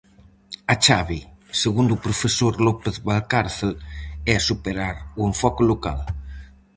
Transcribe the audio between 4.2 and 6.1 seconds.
é superar o "enfoque local".